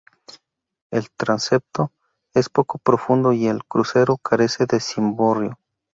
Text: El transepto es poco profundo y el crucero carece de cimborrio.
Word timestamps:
El 0.91 1.11
transepto 1.11 1.91
es 2.33 2.49
poco 2.49 2.79
profundo 2.79 3.33
y 3.33 3.45
el 3.45 3.63
crucero 3.65 4.17
carece 4.17 4.65
de 4.65 4.79
cimborrio. 4.79 5.59